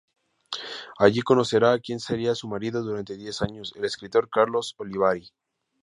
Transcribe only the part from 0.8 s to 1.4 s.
Allí